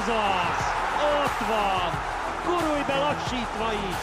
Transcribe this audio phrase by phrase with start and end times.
[0.00, 0.64] Ez az!
[1.24, 1.90] Ott van!
[2.46, 3.96] Gurulj be lassítva is!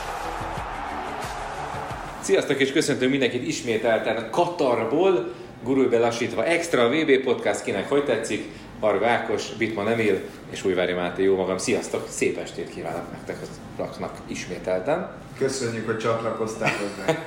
[2.21, 5.33] Sziasztok és köszöntünk mindenkit ismételten Katarból,
[5.63, 8.45] gurulj be lassítva extra VB podcast, kinek hogy tetszik,
[8.79, 13.49] Varga Ákos, Bitman Emil és Újvári Máté, jó magam, sziasztok, szép estét kívánok nektek az
[13.77, 15.11] raknak ismételten.
[15.37, 17.19] Köszönjük, hogy csatlakoztál hozzá.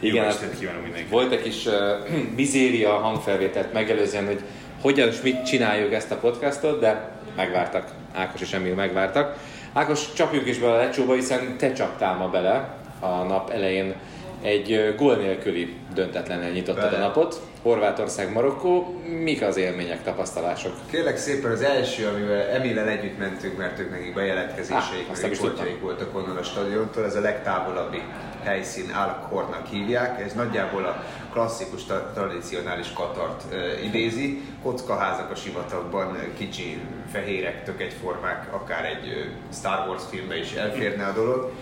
[0.00, 1.12] Igen, Jó hát estét kívánok mindenkinek.
[1.12, 1.74] volt egy kis uh,
[2.36, 4.40] bizéria hangfelvételt megelőzően, hogy
[4.80, 9.36] hogyan és mit csináljuk ezt a podcastot, de megvártak, Ákos és Emil megvártak.
[9.72, 13.94] Ákos, csapjunk is bele a lecsóba, hiszen te csaptál ma bele a nap elején
[14.42, 17.02] egy gól nélküli döntetlennel nyitottad a Bele.
[17.02, 17.40] napot.
[17.62, 20.72] Horvátország, Marokkó, mik az élmények, tapasztalások?
[20.90, 26.16] Kérlek szépen az első, amivel Emillel együtt mentünk, mert ők nekik bejelentkezéseik, Ah, riportjaik voltak
[26.16, 28.02] onnan a stadiontól, ez a legtávolabbi
[28.44, 36.80] helyszín Alkhornak hívják, ez nagyjából a klasszikus, tra- tradicionális Katart idézi, kockaházak a sivatagban, kicsi
[37.12, 41.52] fehérek, tök egyformák, akár egy Star Wars filmbe is elférne a dolog.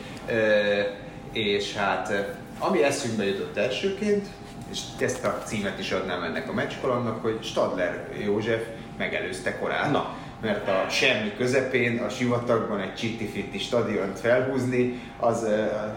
[1.32, 4.26] És hát ami eszünkbe jutott elsőként,
[4.70, 8.62] és ezt a címet is adnám ennek a meccskalannak, hogy Stadler József
[8.98, 9.90] megelőzte korán.
[9.90, 10.14] Na.
[10.40, 15.46] Mert a semmi közepén, a sivatagban egy csitti-fitti stadiont felhúzni, az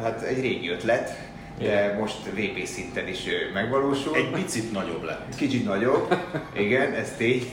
[0.02, 1.17] hát egy régi ötlet,
[1.59, 4.16] de most VB szinten is megvalósul.
[4.16, 5.36] Egy picit nagyobb lett.
[5.36, 6.16] Kicsit nagyobb,
[6.53, 7.44] igen, ez tény,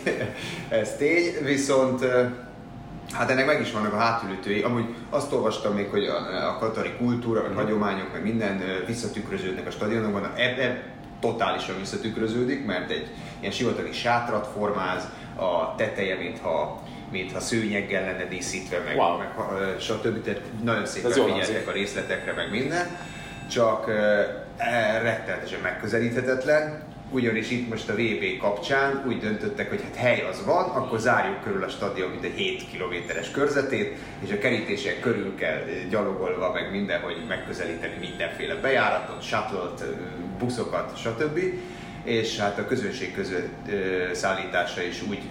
[0.68, 2.04] ez tény, viszont
[3.12, 4.62] hát ennek meg is vannak a hátulütői.
[4.62, 9.70] Amúgy azt olvastam még, hogy a, a katari kultúra, meg hagyományok, meg minden visszatükröződnek a
[9.70, 10.82] stadionokban, ebben
[11.20, 18.78] totálisan visszatükröződik, mert egy ilyen sivatagi sátrat formáz, a teteje, mintha mintha szőnyeggel lenne díszítve,
[18.78, 19.18] meg, Wow.
[19.18, 19.28] meg
[19.80, 20.22] stb.
[20.24, 22.86] Tehát nagyon szépen figyeltek a részletekre, meg minden,
[23.50, 23.94] csak uh,
[25.02, 30.64] rettenetesen megközelíthetetlen, ugyanis itt most a VB kapcsán úgy döntöttek, hogy hát hely az van,
[30.64, 35.62] akkor zárjuk körül a stadion mint egy 7 kilométeres körzetét, és a kerítések körül kell
[35.90, 39.86] gyalogolva, meg mindenhogy megközelíteni mindenféle bejáratot, shuttle
[40.38, 41.38] buszokat, stb.
[42.04, 43.70] És hát a közönség között
[44.12, 45.22] szállítása is úgy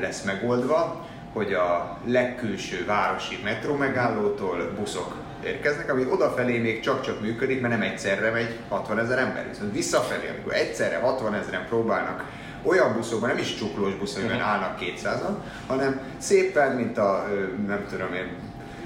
[0.00, 7.60] lesz megoldva, hogy a legkülső városi metró megállótól buszok érkeznek, ami odafelé még csak-csak működik,
[7.60, 9.48] mert nem egyszerre megy 60 ezer ember.
[9.48, 12.24] Viszont visszafelé, amikor egyszerre 60 ezeren próbálnak
[12.62, 15.34] olyan buszokban, nem is csuklós busz, amiben állnak 200-an,
[15.66, 17.26] hanem szépen, mint a,
[17.66, 18.28] nem tudom én,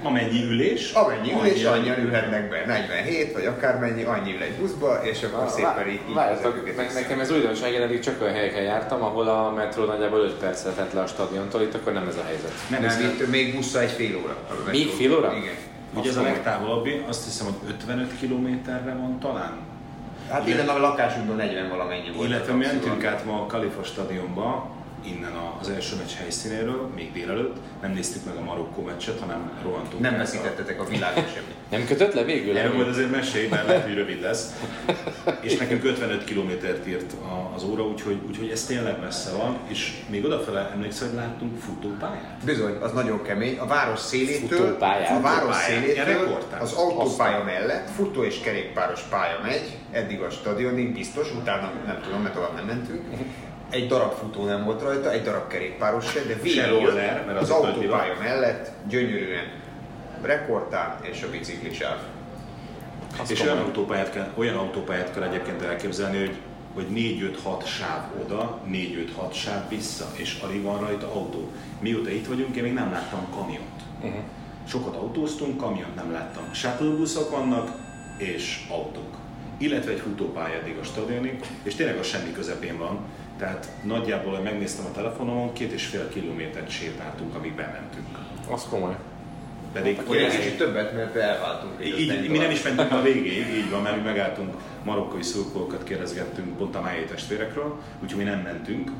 [0.03, 5.03] Amennyi ülés, amennyi ülés, annyi- annyian ülhetnek be, 47 vagy akármennyi, annyi ül egy buszba,
[5.03, 8.63] és akkor szépen így, így Várjatok, ne- nekem ez újdonság, én eddig csak olyan helyeken
[8.63, 12.15] jártam, ahol a metró nagyjából 5 percre tett le a stadiontól, itt akkor nem ez
[12.15, 12.51] a helyzet.
[12.69, 14.35] Nem, Nem, itt még busszal egy fél óra.
[14.49, 15.33] a Még fél óra?
[15.37, 15.53] Igen.
[15.93, 19.57] Ugye ez a legtávolabbi, azt hiszem, hogy 55 kilométerre van talán.
[20.31, 22.27] Hát innen a lakásunkban 40 valamennyi volt.
[22.29, 24.69] Illetve mi mentünk át ma a Kalifa stadionba,
[25.05, 27.55] innen az első meccs helyszínéről, még délelőtt.
[27.81, 30.01] Nem néztük meg a Marokkó meccset, hanem rohantunk.
[30.01, 31.55] Nem át a- veszítettetek a világon semmit.
[31.69, 32.57] Nem kötött le végül?
[32.57, 34.53] Erről majd azért mesélj, mert lehet, hogy rövid lesz.
[35.41, 37.13] És nekünk 55 kilométert írt
[37.55, 39.57] az óra, úgyhogy, úgyhogy ez tényleg messze van.
[39.67, 42.37] És még odafele emlékszel, hogy láttunk futópályát?
[42.45, 43.57] Bizony, az nagyon kemény.
[43.57, 45.15] A város szélétől, Futópályán.
[45.17, 51.31] a város szélétől az autópálya mellett futó és kerékpáros pálya megy, eddig a stadionig biztos,
[51.41, 53.01] utána nem tudom, mert tovább nem mentünk.
[53.69, 56.61] Egy darab futó nem volt rajta, egy darab kerékpáros se, de végig
[57.25, 59.51] mert az az autópálya mellett gyönyörűen
[60.21, 61.97] rekordtán és a biciklisáv.
[63.21, 63.53] Az és komoly.
[63.53, 66.37] olyan autópályát, kell, olyan autópályát kell egyébként elképzelni, hogy
[66.73, 71.51] hogy 4-5-6 sáv oda, 4-5-6 sáv vissza, és alig van rajta autó.
[71.79, 73.81] Mióta itt vagyunk, én még nem láttam kamiont.
[74.01, 74.21] Uh-huh.
[74.67, 76.43] Sokat autóztunk, kamiont nem láttam.
[76.53, 77.71] Shuttle vannak,
[78.17, 79.17] és autók.
[79.57, 82.99] Illetve egy futópálya eddig a stadionig, és tényleg a semmi közepén van.
[83.39, 88.17] Tehát nagyjából, hogy megnéztem a telefonomon, két és fél kilométert sétáltunk, amíg bementünk.
[88.51, 88.95] Az komoly.
[89.73, 91.85] Pedig Vagy egy kicsit többet, mert elváltunk.
[91.85, 95.83] így, így, mi nem is mentünk a végéig, így van, mert mi megálltunk, marokkói szurkolókat
[95.83, 98.91] kérdezgettünk pont a májé testvérekről, úgyhogy mi nem mentünk,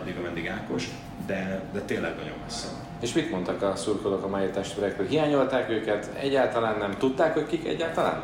[0.00, 0.88] addig, ameddig Ákos,
[1.26, 2.66] de, de tényleg nagyon messze.
[3.00, 5.06] És mit mondtak a szurkolók a mai testvérekről?
[5.06, 6.10] Hiányolták őket?
[6.20, 8.22] Egyáltalán nem tudták, hogy kik egyáltalán?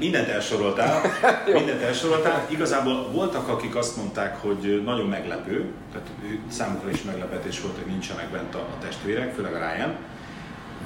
[0.00, 1.02] Mindent elsoroltál,
[1.58, 2.46] mindent elsoroltál.
[2.50, 6.08] Igazából voltak, akik azt mondták, hogy nagyon meglepő, tehát
[6.48, 9.96] számukra is meglepetés volt, hogy nincsenek bent a, a testvérek, főleg a Ryan.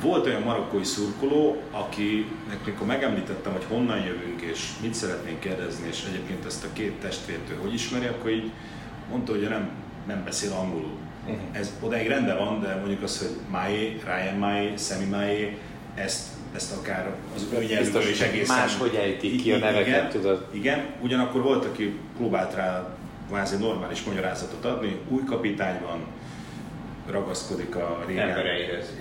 [0.00, 6.04] Volt olyan marokkói szurkoló, akinek mikor megemlítettem, hogy honnan jövünk és mit szeretnénk kérdezni, és
[6.08, 8.50] egyébként ezt a két testvért ő hogy ismeri, akkor így
[9.10, 9.70] mondta, hogy nem,
[10.06, 10.96] nem beszél angolul.
[11.26, 11.36] Mhm.
[11.52, 15.56] Ez odáig rendben van, de mondjuk az, hogy Mai, Ryan Mai, Sammy Mai,
[15.94, 17.42] ezt, ezt akár az
[17.78, 18.56] Biztos, is egészen...
[18.56, 20.46] máshogy ejtik ki a neveket, igen, tudod.
[20.50, 22.96] Igen, ugyanakkor volt, aki próbált rá
[23.28, 26.06] kvázi normális magyarázatot adni, új kapitány van,
[27.10, 28.36] ragaszkodik a régen,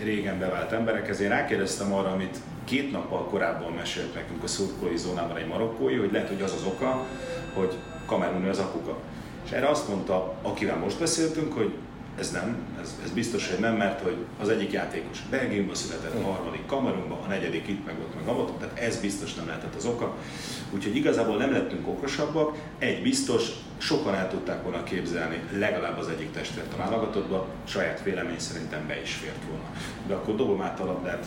[0.03, 1.19] régen bevált emberekhez.
[1.19, 6.11] Én rákérdeztem arra, amit két nappal korábban mesélt nekünk a szurkolói zónában egy marokkói, hogy
[6.11, 7.05] lehet, hogy az az oka,
[7.53, 7.73] hogy
[8.05, 8.97] Kameruni az apuka.
[9.45, 11.73] És erre azt mondta, akivel most beszéltünk, hogy
[12.19, 16.31] ez nem, ez, ez biztos, hogy nem, mert hogy az egyik játékos Belgiumban született, a
[16.31, 19.85] harmadik Kamerunban, a negyedik itt, meg ott, meg ott, tehát ez biztos nem lehetett az
[19.85, 20.15] oka.
[20.71, 26.31] Úgyhogy igazából nem lettünk okosabbak, egy biztos, sokan el tudták volna képzelni legalább az egyik
[26.31, 29.65] testvért a válogatottba, saját vélemény szerintem be is fért volna.
[30.07, 31.25] De akkor dobom át a labdát.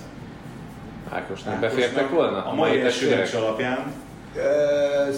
[1.11, 2.47] Ákosnak befértek volna?
[2.47, 3.93] A mai meccs alapján
[4.37, 5.13] Ö,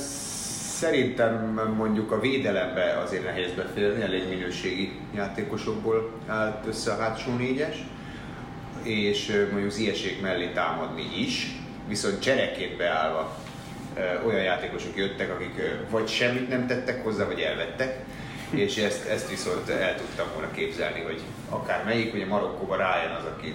[0.79, 7.77] Szerintem mondjuk a védelembe azért nehéz beférni, elég minőségi játékosokból állt össze a hátsó négyes,
[8.83, 11.57] és mondjuk Ziyechsék mellé támadni is,
[11.89, 13.37] viszont csereként beállva
[14.27, 18.05] olyan játékosok jöttek, akik vagy semmit nem tettek hozzá, vagy elvettek,
[18.51, 23.25] és ezt, ezt viszont el tudtam volna képzelni, hogy akár melyik, ugye Marokkóban Ryan az,
[23.37, 23.55] aki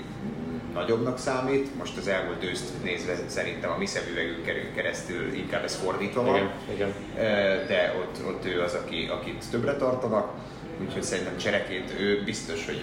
[0.73, 6.23] nagyobbnak számít, most az elmúlt őszt nézve szerintem a mi szemüvegünkön keresztül inkább ez fordítva
[6.23, 6.93] van, Igen, igen.
[7.67, 10.31] De ott, ott ő az, aki, akit többre tartanak,
[10.81, 12.81] úgyhogy szerintem csereként ő biztos, hogy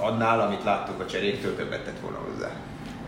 [0.00, 2.50] annál, amit láttuk a cseréktől, többet tett volna hozzá.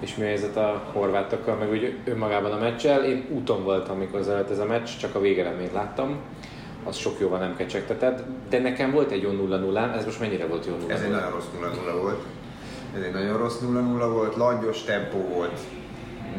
[0.00, 3.04] És mi a helyzet a horvátokkal, meg úgy önmagában a meccsel?
[3.04, 6.16] Én úton voltam, amikor zajlott ez a meccs, csak a végeredményt láttam.
[6.84, 10.46] Az sok jóval nem kecsegtetett, de nekem volt egy jó 0 0 ez most mennyire
[10.46, 11.44] volt jó 0 Ez egy nagyon rossz
[11.96, 12.22] 0-0 volt.
[12.96, 15.60] Ez egy nagyon rossz 0-0 volt, langyos tempó volt,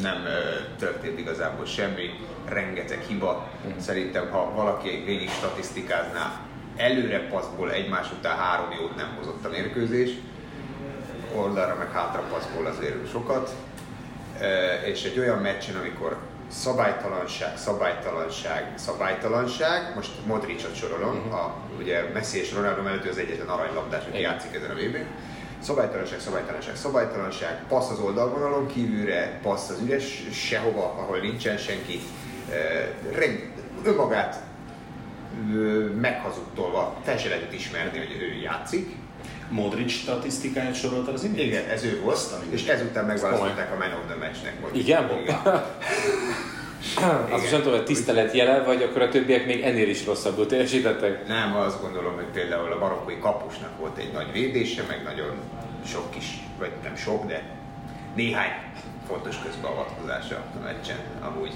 [0.00, 0.38] nem ö,
[0.78, 2.10] történt igazából semmi,
[2.48, 3.48] rengeteg hiba.
[3.78, 6.40] Szerintem, ha valaki végig statisztikázná,
[6.76, 10.10] előre passzból egymás után három jót nem hozott a mérkőzés,
[11.34, 13.50] oldalra meg hátra passzból azért sokat.
[14.40, 16.16] Ö, És egy olyan meccsen, amikor
[16.48, 24.02] szabálytalanság, szabálytalanság, szabálytalanság, most Modricot sorolom, a, ugye Messi és Ronaldo mellett az egyetlen aranylabdás,
[24.08, 24.96] aki játszik ezen a vb
[25.62, 32.00] Szabálytalanság, szabálytalanság, szabálytalanság, passz az oldalvonalon kívülre, passz az üres sehova, ahol nincsen senki.
[33.84, 34.42] Önmagát
[36.00, 38.96] meghazudtolva fel se lehetett ismerni, hogy ő játszik.
[39.50, 41.40] Modric statisztikáját soroltad az imént?
[41.40, 42.18] Igen, ez ő volt,
[42.50, 44.54] és ezután megválasztották a Man of the Match-nek.
[44.60, 45.10] Hogy Igen?
[47.30, 50.46] Azt is nem tudom, hogy tisztelet jele, vagy akkor a többiek még ennél is rosszabbul
[50.46, 51.26] teljesítettek.
[51.26, 55.36] Nem, azt gondolom, hogy például a marokkói kapusnak volt egy nagy védése, meg nagyon
[55.86, 57.42] sok kis, vagy nem sok, de
[58.14, 58.50] néhány
[59.06, 61.52] fontos közbeavatkozása a meccsen amúgy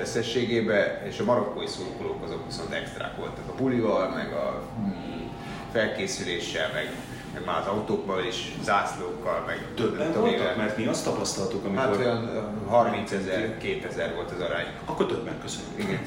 [0.00, 3.44] összességében, és a marokkói szurkolók azok viszont extrák voltak.
[3.48, 5.26] A bulival, meg a mm,
[5.72, 6.92] felkészüléssel, meg,
[7.32, 10.56] meg már az autókban is, zászlókkal, meg Többen voltak?
[10.56, 11.84] Mert mi azt tapasztaltuk, amikor...
[11.84, 14.66] Hát olyan ö, 30 ezer, 2000 volt az arány.
[14.84, 15.78] Akkor többen köszönjük.
[15.78, 16.00] Igen.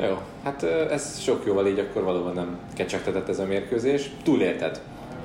[0.08, 4.10] Jó, hát ez sok jóval így akkor valóban nem kecsegtetett ez a mérkőzés.
[4.22, 4.80] Túlélted,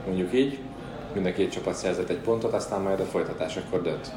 [0.06, 0.60] mondjuk így.
[1.14, 4.12] Mind a két csapat szerzett egy pontot, aztán majd a folytatás akkor dönt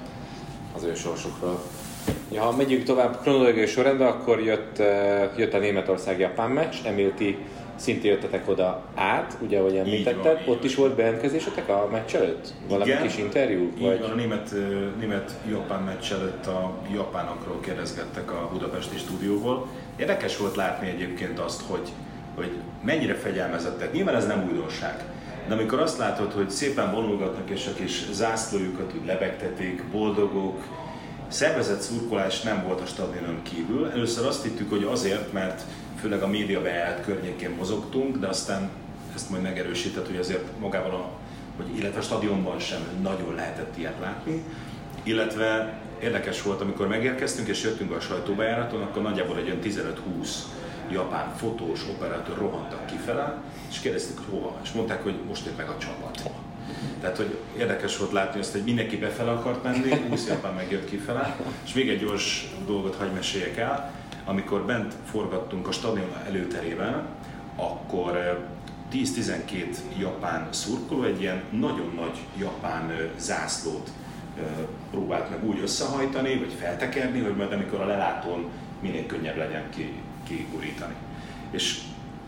[0.77, 1.61] az ő sorsukról.
[2.33, 4.79] Ja, ha megyünk tovább kronológiai sorrendben, akkor jött,
[5.37, 7.39] jött a Németország-Japán meccs, Emilti
[7.79, 12.53] szintén jöttetek oda át, ugye ahogy említetted, van, ott is volt bejelentkezésetek a meccs előtt?
[12.69, 13.03] Valami Igen.
[13.03, 13.73] kis interjú?
[13.79, 14.01] Így Vagy?
[14.01, 14.55] van, a német,
[14.99, 19.67] német-japán meccs előtt a japánokról kérdezgettek a budapesti stúdióból.
[19.97, 21.89] Érdekes volt látni egyébként azt, hogy,
[22.35, 22.51] hogy
[22.85, 23.93] mennyire fegyelmezettek.
[23.93, 25.05] Nyilván ez nem újdonság.
[25.49, 30.63] De amikor azt látod, hogy szépen vonulgatnak és a kis zászlójukat úgy lebegtetik, boldogok,
[31.29, 33.91] szervezett szurkolás nem volt a stadionon kívül.
[33.91, 35.63] Először azt hittük, hogy azért, mert
[36.01, 38.71] főleg a média bejárat környékén mozogtunk, de aztán
[39.15, 41.09] ezt majd megerősített, hogy azért magában a,
[41.57, 44.43] hogy illetve a stadionban sem nagyon lehetett ilyet látni.
[45.03, 50.29] Illetve érdekes volt, amikor megérkeztünk és jöttünk a sajtóbejáraton, akkor nagyjából egy olyan 15-20
[50.93, 55.69] japán fotós operatőr rohantak kifele, és kérdezték, hogy hova, és mondták, hogy most jött meg
[55.69, 56.31] a csapat.
[57.01, 61.37] Tehát, hogy érdekes volt látni azt, hogy mindenki befele akart menni, 20 japán megjött kifele,
[61.65, 63.93] és még egy gyors dolgot hagy meséljek el,
[64.29, 67.07] amikor bent forgattunk a stadion előterében,
[67.57, 68.37] akkor eh,
[68.93, 73.91] 10-12 japán szurkoló egy ilyen nagyon nagy japán zászlót
[74.91, 78.49] próbált meg úgy összehajtani, vagy feltekerni, hogy majd amikor a lelátón
[78.81, 79.93] minél könnyebb legyen ki,
[80.27, 80.95] kigurítani.
[81.51, 81.81] És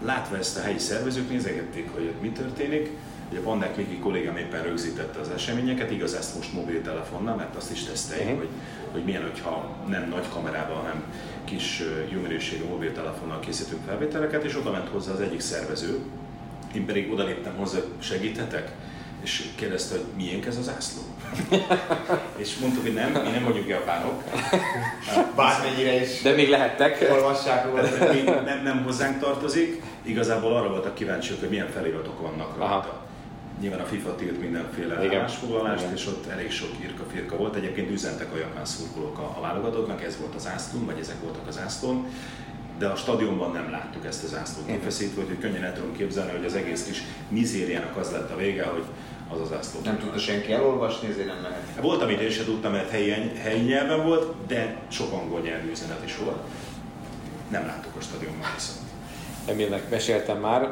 [0.04, 2.90] látva ezt a helyi szervezők nézegették, hogy mi történik,
[3.30, 7.70] hogy a Pandák Miki kollégám éppen rögzítette az eseményeket, igaz ezt most mobiltelefonnal, mert azt
[7.72, 8.38] is teszteljük, Mhm.
[8.38, 8.48] hogy,
[8.92, 11.02] hogy milyen, hogyha nem nagy kamerával, hanem
[11.44, 15.98] kis jó minőségű mobiltelefonnal készítünk felvételeket, és oda ment hozzá az egyik szervező,
[16.74, 18.70] én pedig oda léptem hozzá, segíthetek,
[19.22, 21.02] és kérdezte, hogy miénk ez az zászló.
[22.42, 24.22] és mondtuk, hogy nem, mi nem vagyunk japánok,
[25.36, 27.08] Bármennyire is De még lehettek.
[27.12, 27.82] olvassák róla.
[28.44, 32.99] nem, nem hozzánk tartozik, igazából arra voltak kíváncsiak, hogy milyen feliratok vannak Aha.
[33.60, 35.18] Nyilván a FIFA tilt mindenféle Igen.
[35.18, 35.94] állásfoglalást, Igen.
[35.94, 37.54] és ott elég sok irka-firka volt.
[37.54, 41.46] Egyébként üzentek a japán szurkolók a, a válogatottnak, ez volt az ászlón, vagy ezek voltak
[41.46, 42.06] az ászlón,
[42.78, 46.44] de a stadionban nem láttuk ezt az ászlót kifeszítve, úgyhogy könnyen el tudom képzelni, hogy
[46.44, 48.84] az egész kis mizériának az lett a vége, hogy
[49.32, 49.80] az az ászló.
[49.84, 51.80] Nem tudta senki elolvasni, ezért nem mehet.
[51.80, 53.10] Volt, amit én sem tudtam, mert helyi,
[53.42, 56.38] helyi nyelven volt, de sok angol nyelvű üzenet is volt.
[57.50, 58.78] Nem láttuk a stadionban viszont.
[59.46, 60.68] Emilnek meséltem már,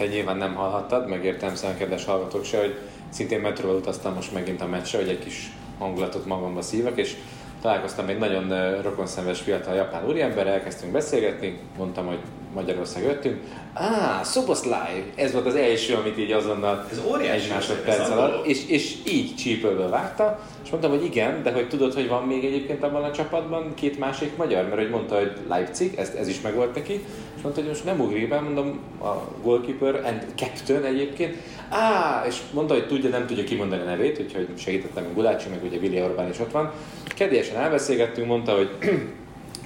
[0.00, 2.78] te nyilván nem hallhattad, megértem szóval kedves hallgatók se, hogy
[3.08, 7.16] szintén metróval utaztam most megint a meccsre, hogy egy kis hangulatot magamba szívak, és
[7.60, 12.18] találkoztam egy nagyon rokonszenves fiatal japán úriemberrel, elkezdtünk beszélgetni, mondtam, hogy
[12.54, 13.40] Magyarország jöttünk.
[13.74, 15.04] Á, Szoboszláj!
[15.14, 19.36] Ez volt az első, amit így azonnal Ez óriási egy másodperc alatt, és, és így
[19.36, 23.10] csípőből vágta, és mondtam, hogy igen, de hogy tudod, hogy van még egyébként abban a
[23.10, 26.92] csapatban két másik magyar, mert hogy mondta, hogy Leipzig, ez, ez is megvolt neki,
[27.36, 31.36] és mondta, hogy most nem ugrik be, mondom, a goalkeeper and captain egyébként,
[31.68, 35.64] á, és mondta, hogy tudja, nem tudja kimondani a nevét, úgyhogy segítettem a Gulácsi, meg
[35.64, 36.72] ugye Vili Orbán is ott van.
[37.06, 38.70] Kedélyesen elbeszélgettünk, mondta, hogy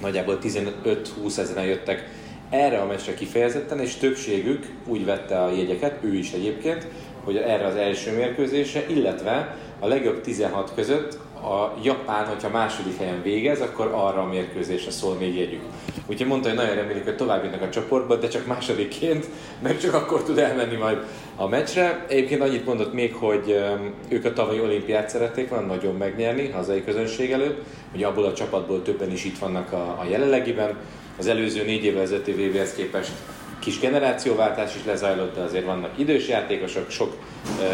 [0.01, 2.23] nagyjából 15-20 ezeren jöttek
[2.55, 6.87] erre a meccsre kifejezetten, és többségük úgy vette a jegyeket, ő is egyébként,
[7.23, 13.21] hogy erre az első mérkőzésre, illetve a legjobb 16 között a Japán, hogyha második helyen
[13.21, 15.61] végez, akkor arra a mérkőzésre szól még jegyük.
[16.07, 19.25] Úgyhogy mondta, hogy nagyon remélik, hogy tovább jutnak a csoportba, de csak másodikként,
[19.61, 20.97] nem csak akkor tud elmenni majd
[21.35, 22.05] a meccsre.
[22.07, 23.63] Egyébként annyit mondott még, hogy
[24.09, 28.81] ők a tavalyi olimpiát szerették volna nagyon megnyerni hazai közönség előtt, hogy abból a csapatból
[28.81, 30.77] többen is itt vannak a, a jelenlegiben.
[31.17, 33.11] Az előző négy évvel ezelőtti VB-hez képest
[33.59, 37.17] kis generációváltás is lezajlott, de azért vannak idős játékosok, sok
[37.61, 37.65] ö,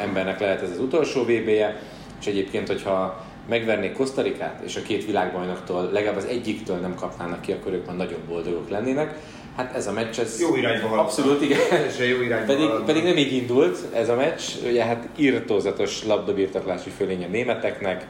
[0.00, 1.82] embernek lehet ez az utolsó VB-je,
[2.20, 7.52] és egyébként, hogyha megvernék Kosztarikát, és a két világbajnoktól, legalább az egyiktől nem kapnának ki,
[7.52, 9.14] akkor ők már nagyon boldogok lennének.
[9.56, 11.04] Hát ez a meccs, ez Jó irányba haladnak.
[11.04, 11.58] Abszolút, igen.
[11.68, 16.90] Teljesen jó irányba Pedig, pedig nem így indult ez a meccs, ugye hát irtózatos labdabirtoklási
[16.90, 18.06] fölény a németeknek,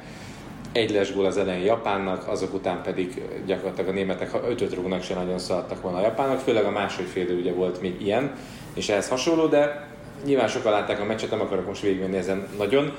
[0.72, 5.14] egy lesgól az elején Japánnak, azok után pedig gyakorlatilag a németek, ha ötöt rúgnak, se
[5.14, 8.32] nagyon szaladtak volna a japánok, főleg a második fél idő ugye volt még ilyen,
[8.74, 9.88] és ehhez hasonló, de
[10.24, 12.92] nyilván sokan látták a meccset, nem akarok most végigmenni ezen nagyon.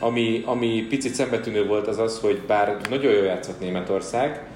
[0.00, 4.46] Ami, ami picit szembetűnő volt az az, hogy bár nagyon jól játszott Németország,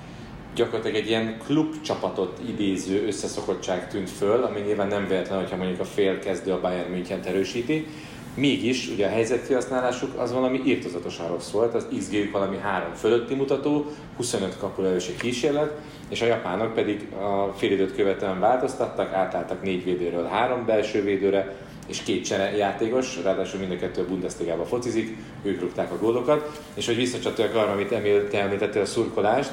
[0.54, 5.84] gyakorlatilag egy ilyen klubcsapatot idéző összeszokottság tűnt föl, ami nyilván nem véletlen, hogyha mondjuk a
[5.84, 7.86] fél kezdő a Bayern München erősíti.
[8.34, 13.86] Mégis, ugye a helyzetkihasználásuk az valami írtozatosan rossz volt, az xg valami három fölötti mutató,
[14.16, 15.72] 25 kapulelősi kísérlet,
[16.08, 22.02] és a japánok pedig a félidőt követően változtattak, átálltak négy védőről három belső védőre, és
[22.02, 26.86] két csere játékos, ráadásul mind a kettő a Bundesliga-ba focizik, ők rúgták a gólokat, és
[26.86, 29.52] hogy visszacsatoljak arra, amit Emil te említettél, a szurkolást,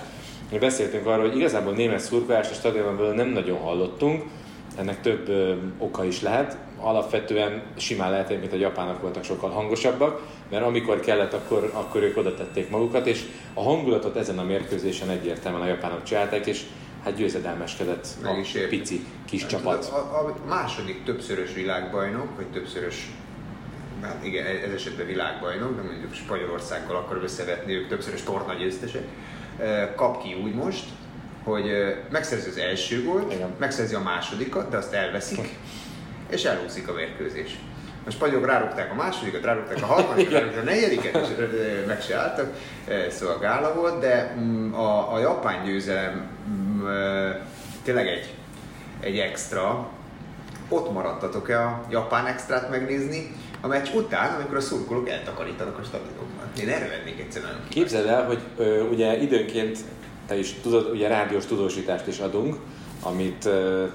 [0.52, 4.24] mi beszéltünk arról, hogy igazából német szurkolást a stadionban nem nagyon hallottunk,
[4.78, 6.58] ennek több ö, oka is lehet.
[6.82, 12.18] Alapvetően simán lehet, hogy a japánok voltak sokkal hangosabbak, mert amikor kellett, akkor, akkor ők
[12.18, 16.66] oda tették magukat, és a hangulatot ezen a mérkőzésen egyértelműen a japánok csinálták, és
[17.04, 18.70] hát győzedelmeskedett Meg a is értem.
[18.70, 19.86] pici kis Hát, csapat.
[19.86, 23.10] A, a második többszörös világbajnok, vagy többszörös,
[24.02, 29.04] hát igen, ez esetben világbajnok, de mondjuk Spanyolországgal akar összevetni, ők többszörös tornagyőztesek,
[29.58, 30.84] eh, kap ki úgy most,
[31.44, 33.50] hogy eh, megszerzi az első gólt, Igen.
[33.60, 35.58] megszerzi a másodikat, de azt elveszik,
[36.30, 37.60] és elúszik a mérkőzés.
[38.06, 41.28] A spanyolok rárúgták a másodikat, rárúgták a harmadikat, rárúgták a negyediket, és
[41.88, 42.54] meg se álltak,
[43.10, 46.88] szóval gála volt, de mm, a, a japán győzelem mm,
[47.84, 48.34] tényleg egy,
[49.00, 49.90] egy extra.
[50.70, 56.52] Ott maradtatok-e a japán extrát megnézni a meccs után, amikor a szurkolók eltakarítanak a stadionban?
[56.62, 57.60] Én erre vennék egyszerűen.
[57.70, 59.80] Képzeld el, hogy ö, ugye időnként
[60.28, 62.56] te is tudod, ugye rádiós tudósítást is adunk,
[63.02, 63.50] amit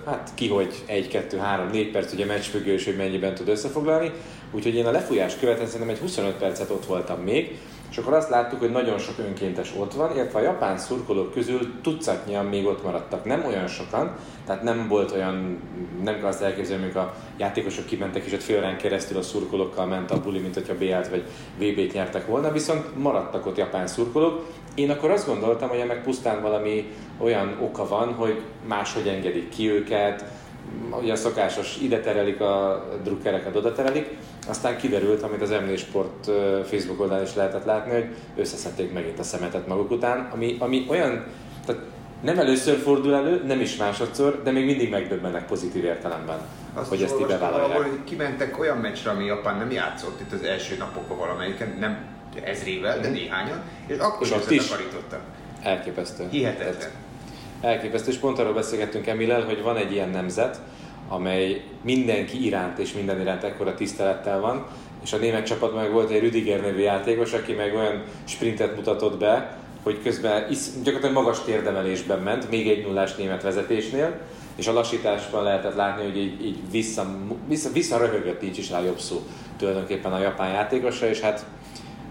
[0.06, 4.12] hát ki, hogy 1, 2, 3, 4 perc ugye meccsfüggős, hogy mennyiben tud összefoglalni.
[4.50, 7.58] Úgyhogy én a lefújás követően szerintem egy 25 percet ott voltam még,
[7.94, 11.80] és akkor azt láttuk, hogy nagyon sok önkéntes ott van, illetve a japán szurkolók közül
[11.82, 13.24] tucatnyian még ott maradtak.
[13.24, 15.58] Nem olyan sokan, tehát nem volt olyan,
[16.02, 19.86] nem kell azt elképzelni, amikor a játékosok kimentek és ott fél órán keresztül a szurkolókkal
[19.86, 21.24] ment a buli, mint hogyha BL-t vagy
[21.58, 24.46] VB-t nyertek volna, viszont maradtak ott japán szurkolók.
[24.74, 29.70] Én akkor azt gondoltam, hogy ennek pusztán valami olyan oka van, hogy máshogy engedik ki
[29.70, 30.24] őket,
[31.00, 34.16] ugye a szokásos ide terelik a drukkereket, oda terelik,
[34.48, 36.30] aztán kiderült, amit az Emlé Sport
[36.64, 41.24] Facebook oldalán is lehetett látni, hogy összeszedték megint a szemetet maguk után, ami, ami olyan,
[41.66, 41.82] tehát
[42.22, 46.38] nem először fordul elő, nem is másodszor, de még mindig megdöbbennek pozitív értelemben,
[46.74, 47.76] Azt hogy ezt így bevállalják.
[47.76, 51.98] hogy kimentek olyan meccsre, ami Japán nem játszott itt az első napokban valamelyiken, nem
[52.44, 54.72] ezrével, de néhányan, és akkor És ott is?
[55.62, 56.26] Elképesztő.
[56.30, 56.76] Hihetetlen.
[56.78, 56.92] Tehát
[57.60, 60.60] Elképesztő, és pont arról beszélgettünk Emilel, hogy van egy ilyen nemzet,
[61.14, 64.66] amely mindenki iránt és minden iránt ekkora tisztelettel van,
[65.02, 69.18] és a német csapatban meg volt egy Rüdiger nevű játékos, aki meg olyan sprintet mutatott
[69.18, 74.18] be, hogy közben is, gyakorlatilag magas térdemelésben ment, még egy nullás német vezetésnél,
[74.56, 77.06] és a lassításban lehetett látni, hogy így, így vissza,
[77.48, 79.22] vissza, vissza röhögött, nincs is rá jobb szó
[79.58, 81.44] tulajdonképpen a japán játékosra, és hát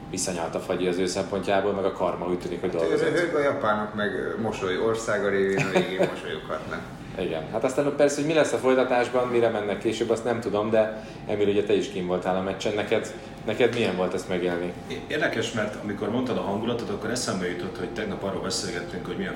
[0.10, 3.07] visszanyalt a fagyi az ő szempontjából, meg a karma úgy tűnik, hogy Hát dolgozott.
[3.07, 6.81] ez a japánok meg mosoly országa révén a végén mosolyoghatnak.
[7.20, 10.70] Igen, hát aztán persze, hogy mi lesz a folytatásban, mire mennek később, azt nem tudom,
[10.70, 13.13] de Emil, ugye te is kim voltál a meccsen, neked,
[13.46, 14.74] neked milyen volt ezt megélni?
[15.08, 19.36] Érdekes, mert amikor mondtad a hangulatot, akkor eszembe jutott, hogy tegnap arról beszélgettünk, hogy milyen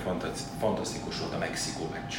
[0.60, 2.14] fantasztikus volt a Mexikó meccs.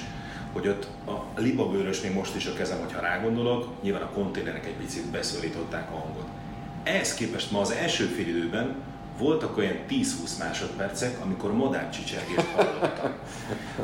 [0.52, 4.76] Hogy ott a libabőrös még most is a kezem, hogyha rágondolok, nyilván a konténerek egy
[4.76, 6.26] picit beszólították a hangot.
[6.82, 8.74] Ehhez képest ma az első fél időben
[9.18, 13.12] voltak olyan 10-20 másodpercek, amikor madárcsicsergést hallottam.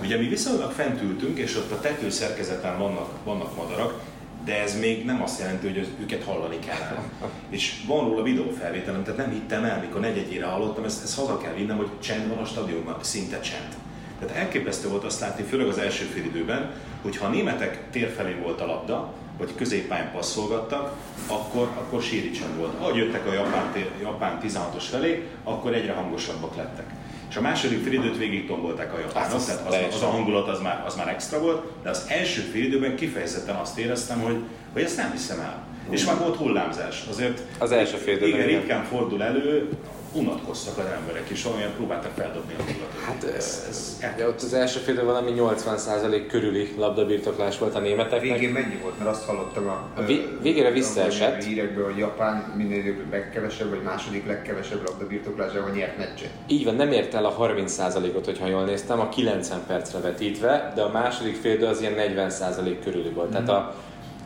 [0.02, 4.00] Ugye mi viszonylag fent ültünk, és ott a tetőszerkezeten vannak, vannak madarak,
[4.44, 7.04] de ez még nem azt jelenti, hogy őket hallani kell.
[7.48, 11.52] És van róla videófelvételem, tehát nem hittem el, mikor negyedjére hallottam, ezt, ezt haza kell
[11.52, 13.74] vinnem, hogy csend van a stadionban, szinte csend.
[14.18, 16.70] Tehát elképesztő volt azt látni, főleg az első fél időben,
[17.02, 22.30] hogy ha a németek tér felé volt a labda, vagy középpályán passzolgattak, akkor, akkor síri
[22.30, 22.72] csend volt.
[22.80, 23.72] Ahogy jöttek a japán,
[24.02, 26.86] japán 16-os felé, akkor egyre hangosabbak lettek.
[27.28, 30.60] És a második félidőt végig tombolták a japánok, Az tehát az, az a hangulat az
[30.60, 34.36] már, az már extra volt, de az első félidőben kifejezetten azt éreztem, hogy,
[34.72, 35.62] hogy ezt nem hiszem el.
[35.90, 37.04] És már volt hullámzás.
[37.10, 38.46] Azért Az első fél igen.
[38.46, 39.68] ritkán fordul elő,
[40.14, 43.00] unatkoztak az emberek, és olyan próbáltak feldobni a hangulatot.
[43.06, 47.78] Hát ez, ez, ugye ott az első fél időben valami 80% körüli labdabirtoklás volt a
[47.78, 48.20] németeknek.
[48.20, 48.98] Végén mennyi volt?
[48.98, 51.40] Mert azt hallottam a, A vé- végére visszaesett.
[51.40, 56.30] a hírekből, hogy Japán minden időben legkevesebb, vagy második legkevesebb labdabirtoklásával nyert meccset.
[56.46, 60.82] Így van, nem ért el a 30%-ot, hogyha jól néztem, a 90 percre vetítve, de
[60.82, 61.94] a második félidő az ilyen
[62.30, 63.30] 40% körüli volt.
[63.30, 63.74] Tehát a,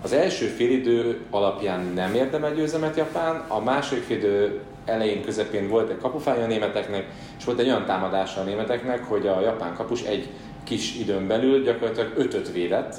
[0.02, 5.98] az első félidő alapján nem érdemel győzelmet Japán, a második félidő elején, közepén volt egy
[5.98, 7.06] kapufája a németeknek,
[7.38, 10.28] és volt egy olyan támadása a németeknek, hogy a japán kapus egy
[10.64, 12.96] kis időn belül gyakorlatilag ötöt védett,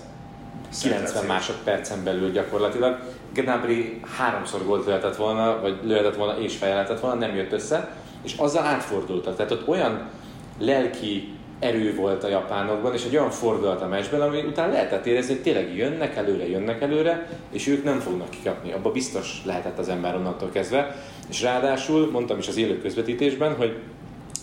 [0.82, 1.28] 90 Szenzáció.
[1.28, 3.00] másodpercen belül gyakorlatilag.
[3.34, 7.96] Gnabry háromszor gólt lehetett volna, vagy lőhetett volna és feje lehetett volna, nem jött össze,
[8.24, 9.36] és azzal átfordultak.
[9.36, 10.10] Tehát ott olyan
[10.60, 15.34] lelki erő volt a japánokban, és egy olyan fordulat a meccsben, ami után lehetett érezni,
[15.34, 18.72] hogy tényleg jönnek előre, jönnek előre, és ők nem fognak kikapni.
[18.72, 20.96] Abba biztos lehetett az ember onnantól kezdve.
[21.30, 23.76] És ráadásul, mondtam is az élő közvetítésben, hogy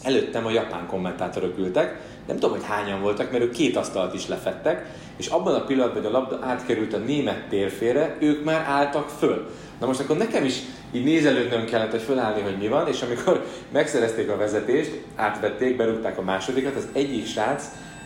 [0.03, 4.29] előttem a japán kommentátorok ültek, nem tudom, hogy hányan voltak, mert ők két asztalt is
[4.29, 9.09] lefettek, és abban a pillanatban, hogy a labda átkerült a német térfére, ők már álltak
[9.09, 9.51] föl.
[9.81, 10.59] Na most akkor nekem is
[10.93, 16.19] így nézelődnöm kellett, hogy fölállni, hogy mi van, és amikor megszerezték a vezetést, átvették, berúgták
[16.19, 17.65] a másodikat, az egyik srác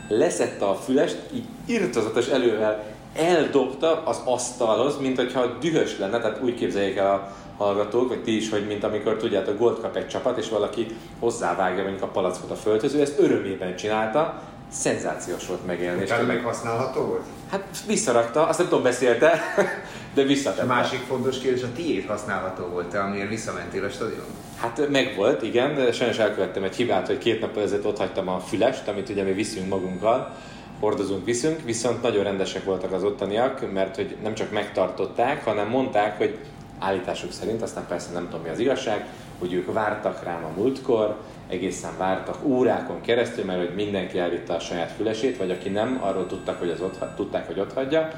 [0.08, 6.54] leszette a fülest, így irtozatos elővel eldobta az asztalhoz, mint hogyha dühös lenne, tehát úgy
[6.54, 10.38] képzeljék el a hallgatók, vagy ti is, hogy mint amikor tudjátok, gólt kap egy csapat,
[10.38, 10.86] és valaki
[11.18, 16.04] hozzávágja mondjuk a palackot a földhöz, ő ezt örömében csinálta, szenzációs volt megélni.
[16.04, 17.24] Tényleg- meghasználható volt?
[17.50, 19.40] Hát visszarakta, azt nem tudom beszélte,
[20.14, 20.64] de És a visszatette.
[20.64, 24.24] másik fontos kérdés, a tiéd használható volt-e, amiért visszamentél a stadion?
[24.56, 28.38] Hát megvolt, igen, de sajnos elkövettem egy hibát, hogy két nap ezelőtt ott hagytam a
[28.38, 30.34] fülest, amit ugye mi viszünk magunkkal,
[30.80, 36.18] hordozunk, viszünk, viszont nagyon rendesek voltak az ottaniak, mert hogy nem csak megtartották, hanem mondták,
[36.18, 36.38] hogy
[36.78, 39.06] állításuk szerint, aztán persze nem tudom mi az igazság,
[39.38, 41.16] hogy ők vártak rám a múltkor,
[41.50, 46.26] egészen vártak órákon keresztül, mert hogy mindenki elvitte a saját fülesét, vagy aki nem, arról
[46.26, 48.08] tudtak, hogy az ott, tudták, hogy ott hagyja,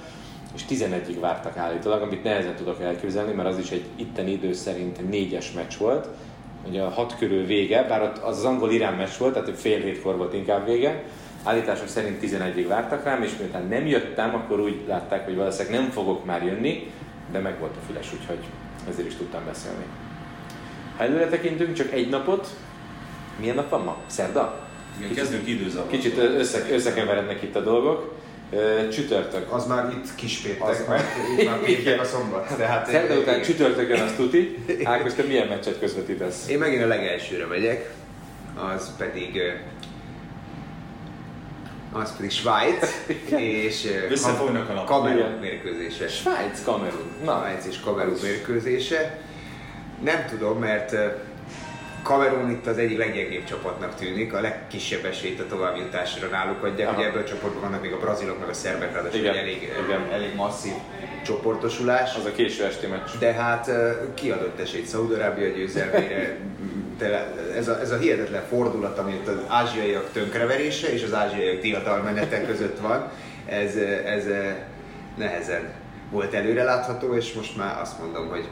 [0.55, 5.11] és 11-ig vártak állítólag, amit nehezen tudok elképzelni, mert az is egy itteni idő szerint
[5.11, 6.09] négyes meccs volt,
[6.69, 10.17] ugye a hat körül vége, bár ott az angol irán meccs volt, tehát fél hétkor
[10.17, 11.03] volt inkább vége,
[11.43, 15.91] állítások szerint 11-ig vártak rám, és miután nem jöttem, akkor úgy látták, hogy valószínűleg nem
[15.91, 16.91] fogok már jönni,
[17.33, 18.45] de meg volt a füles, úgyhogy
[18.89, 19.85] ezért is tudtam beszélni.
[20.97, 22.49] Ha előre tekintünk, csak egy napot,
[23.41, 23.97] milyen nap van ma?
[24.07, 24.61] Szerda?
[24.99, 25.91] Igen, kezdünk időzavarba.
[25.91, 28.15] Kicsit össze, összekeverednek itt a dolgok.
[28.93, 29.53] Csütörtök.
[29.53, 31.05] Az már itt kispétek, Az- mert
[31.39, 32.57] itt már péntek a szombat.
[32.57, 33.47] Tehát Szerda után igen.
[33.47, 34.59] csütörtökön az tuti.
[34.85, 36.49] Ákos, te milyen meccset közvetítesz?
[36.49, 37.91] Én megint a legelsőre megyek,
[38.75, 39.41] az pedig
[41.93, 43.05] az pedig Svájc,
[43.65, 44.85] és ö, Összefolynak a.
[44.85, 46.09] Kamerun mérkőzése.
[46.09, 47.13] Svájc, Kamerun.
[47.25, 49.21] Na, Svájc és Kamerun mérkőzése.
[50.05, 50.95] Nem tudom, mert
[52.03, 56.89] Kamerun itt az egyik leggyengébb csapatnak tűnik, a legkisebb esélyt a továbbjutásra náluk adják.
[56.89, 56.99] Aha.
[56.99, 60.13] Ugye ebből a csoportban vannak még a brazilok, meg a szerbek, ráadásul Igen, elég, igen.
[60.13, 60.73] elég masszív
[61.25, 62.17] csoportosulás.
[62.17, 63.11] az a késő esti meccs.
[63.19, 63.71] De hát
[64.15, 66.37] kiadott esélyt Szaudarábia győzelmére.
[67.57, 72.47] Ez, a, ez a hihetetlen fordulat, ami itt az ázsiaiak tönkreverése és az ázsiaiak diadalmenete
[72.47, 73.11] között van,
[73.47, 74.25] ez, ez,
[75.17, 75.73] nehezen
[76.11, 78.49] volt előrelátható, és most már azt mondom, hogy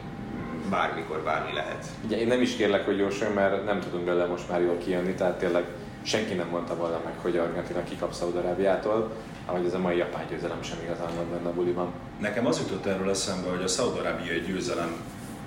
[0.71, 1.85] bármikor bármi lehet.
[2.05, 5.13] Ugye én nem is kérlek, hogy jósoljon, mert nem tudunk belőle most már jól kijönni,
[5.13, 5.63] tehát tényleg
[6.01, 9.11] senki nem mondta volna meg, hogy Argentina kikap Szaudarábiától,
[9.45, 11.91] ahogy ez a mai japán győzelem sem igazán van benne a buliban.
[12.19, 14.95] Nekem az jutott erről eszembe, hogy a szaudarábiai győzelem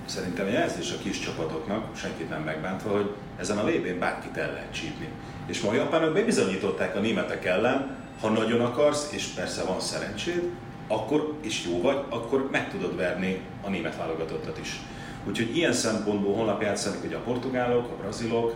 [0.05, 4.73] szerintem jelzés a kis csapatoknak, senkit nem megbántva, hogy ezen a vb bárkit el lehet
[4.73, 5.07] csípni.
[5.47, 10.43] És ma a japánok bebizonyították a németek ellen, ha nagyon akarsz, és persze van szerencséd,
[10.87, 14.79] akkor, és jó vagy, akkor meg tudod verni a német válogatottat is.
[15.27, 18.55] Úgyhogy ilyen szempontból holnap játszanak ugye a portugálok, a brazilok,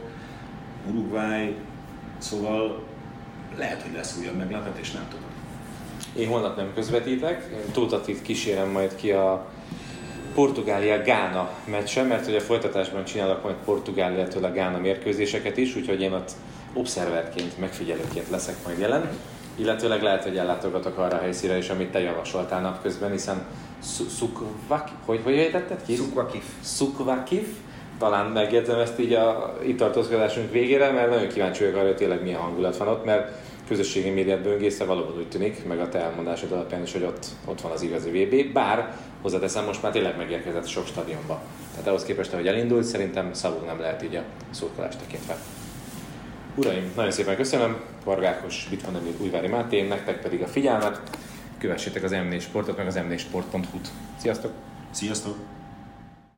[0.90, 1.56] Uruguay,
[2.18, 2.84] szóval
[3.58, 5.28] lehet, hogy lesz újabb meglepetés, nem tudom.
[6.16, 9.48] Én holnap nem közvetítek, én Tótatit kísérem majd ki a
[10.34, 16.14] Portugália-Gána meccsen, mert ugye a folytatásban csinálok majd Portugália-től a Gána mérkőzéseket is, úgyhogy én
[16.14, 16.32] ott
[16.74, 19.10] obszerverként, megfigyelőként leszek majd jelen.
[19.60, 23.46] Illetőleg lehet, hogy ellátogatok arra a helyszíre is, amit te javasoltál napközben, hiszen
[24.18, 25.96] Szukvakif, hogy, hogy ejtetted ki?
[25.96, 26.44] Szukvakif.
[26.62, 27.48] Szukvakif.
[27.98, 32.22] Talán megjegyzem ezt így a itt tartózkodásunk végére, mert nagyon kíváncsi vagyok arra, hogy tényleg
[32.22, 33.32] milyen hangulat van ott, mert
[33.68, 37.62] közösségi médiát böngészve valóban úgy tűnik, meg a te elmondásod alapján is, hogy ott, ott
[37.62, 41.42] van az igazi VB, bár hozzáteszem, most már tényleg megérkezett sok stadionba.
[41.72, 45.38] Tehát ahhoz képest, hogy elindult, szerintem szavuk nem lehet így a szurkolást tekintve.
[46.56, 51.02] Uraim, nagyon szépen köszönöm, Vargákos, Bitvanemir, Újvári Máté, nektek pedig a figyelmet,
[51.58, 53.88] kövessétek az M4 Sportot, meg az m4sport.hu-t.
[54.18, 54.52] Sziasztok!
[54.92, 55.36] Sziasztok!